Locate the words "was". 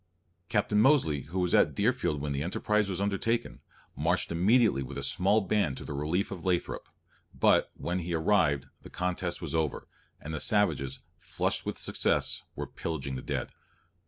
1.39-1.53, 2.89-2.99, 9.43-9.53